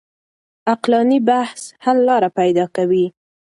عقلاني 0.69 1.19
بحث 1.27 1.61
حل 1.83 1.97
لاره 2.07 2.29
پيدا 2.39 2.65
کوي. 2.75 3.05